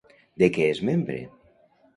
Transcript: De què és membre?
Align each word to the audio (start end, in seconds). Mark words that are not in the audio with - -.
De 0.43 0.49
què 0.55 0.65
és 0.71 0.81
membre? 0.91 1.21